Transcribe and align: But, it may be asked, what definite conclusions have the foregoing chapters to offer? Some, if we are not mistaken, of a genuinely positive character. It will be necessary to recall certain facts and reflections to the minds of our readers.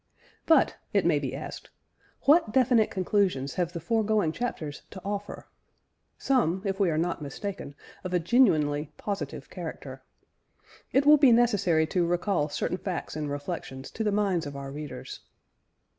But, 0.47 0.77
it 0.93 1.05
may 1.05 1.19
be 1.19 1.35
asked, 1.35 1.69
what 2.21 2.51
definite 2.51 2.89
conclusions 2.89 3.53
have 3.53 3.71
the 3.71 3.79
foregoing 3.79 4.31
chapters 4.31 4.81
to 4.89 4.99
offer? 5.05 5.47
Some, 6.17 6.63
if 6.65 6.79
we 6.79 6.89
are 6.89 6.97
not 6.97 7.21
mistaken, 7.21 7.75
of 8.03 8.11
a 8.11 8.17
genuinely 8.19 8.91
positive 8.97 9.47
character. 9.51 10.01
It 10.91 11.05
will 11.05 11.17
be 11.17 11.31
necessary 11.31 11.85
to 11.85 12.03
recall 12.07 12.49
certain 12.49 12.77
facts 12.79 13.15
and 13.15 13.29
reflections 13.29 13.91
to 13.91 14.03
the 14.03 14.11
minds 14.11 14.47
of 14.47 14.55
our 14.55 14.71
readers. 14.71 15.19